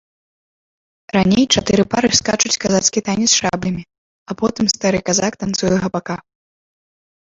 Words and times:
Раней 1.15 1.45
чатыры 1.57 1.83
пары 1.91 2.09
скачуць 2.19 2.53
казацкі 2.63 3.03
танец 3.09 3.27
з 3.33 3.37
шаблямі, 3.43 3.83
а 4.31 4.37
потым 4.43 4.65
стары 4.75 4.99
казак 5.11 5.33
танцуе 5.45 5.75
гапака. 5.85 6.17